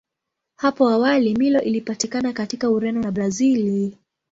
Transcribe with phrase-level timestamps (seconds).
[0.55, 3.97] Hapo awali Milo ilipatikana katika Ureno na Brazili.